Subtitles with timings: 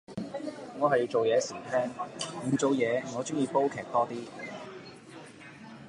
[0.79, 4.25] 我係做嘢時聽，唔做嘢我鍾意煲劇多啲